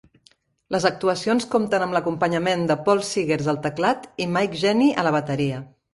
Les 0.75 0.87
actuacions 0.89 1.45
compten 1.51 1.85
amb 1.87 1.95
l'acompanyament 1.97 2.65
de 2.71 2.77
Paul 2.87 3.03
Seegers 3.13 3.51
al 3.53 3.61
teclat 3.67 4.09
i 4.27 4.31
Mike 4.39 4.63
Jenney 4.63 4.91
a 5.03 5.09
la 5.11 5.13
bateria. 5.19 5.63